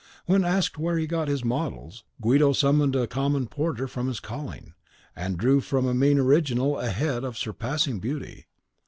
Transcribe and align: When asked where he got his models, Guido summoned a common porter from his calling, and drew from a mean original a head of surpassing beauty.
When 0.25 0.43
asked 0.43 0.79
where 0.79 0.97
he 0.97 1.05
got 1.05 1.27
his 1.27 1.45
models, 1.45 2.03
Guido 2.19 2.53
summoned 2.53 2.95
a 2.95 3.05
common 3.05 3.45
porter 3.45 3.87
from 3.87 4.07
his 4.07 4.19
calling, 4.19 4.73
and 5.15 5.37
drew 5.37 5.61
from 5.61 5.85
a 5.85 5.93
mean 5.93 6.17
original 6.17 6.79
a 6.79 6.87
head 6.89 7.23
of 7.23 7.37
surpassing 7.37 7.99
beauty. 7.99 8.47